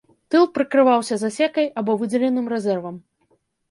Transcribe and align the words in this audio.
Тыл 0.35 0.47
прыкрываўся 0.55 1.19
засекай 1.25 1.71
або 1.83 1.99
выдзеленым 2.03 2.53
рэзервам. 2.57 2.95